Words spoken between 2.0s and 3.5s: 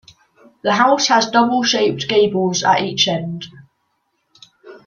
gables at each end.